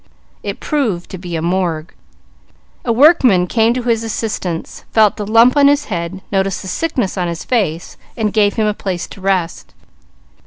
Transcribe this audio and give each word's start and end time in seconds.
It 0.41 0.59
proved 0.59 1.11
to 1.11 1.19
be 1.19 1.35
a 1.35 1.43
morgue. 1.43 1.93
A 2.83 2.91
workman 2.91 3.45
came 3.45 3.71
to 3.75 3.83
his 3.83 4.03
assistance, 4.03 4.83
felt 4.91 5.15
the 5.15 5.27
lump 5.27 5.55
on 5.55 5.67
his 5.67 5.85
head, 5.93 6.23
noticed 6.31 6.63
the 6.63 6.67
sickness 6.67 7.19
on 7.19 7.27
his 7.27 7.43
face, 7.43 7.97
and 8.17 8.33
gave 8.33 8.55
him 8.55 8.65
a 8.65 8.73
place 8.73 9.05
to 9.09 9.21
rest. 9.21 9.75